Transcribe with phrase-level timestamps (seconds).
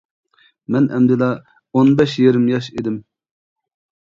[0.75, 1.27] مەن ئەمدىلا
[1.81, 2.97] ئون بەش يېرىم ياش ئىدىم.